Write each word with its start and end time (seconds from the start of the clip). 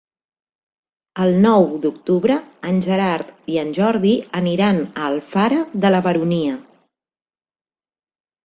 El 1.25 1.35
nou 1.41 1.65
d'octubre 1.83 2.37
en 2.71 2.81
Gerard 2.85 3.31
i 3.55 3.59
en 3.65 3.71
Jordi 3.81 4.15
aniran 4.41 4.83
a 4.89 5.07
Alfara 5.11 5.63
de 5.85 5.93
la 5.95 6.01
Baronia. 6.09 6.57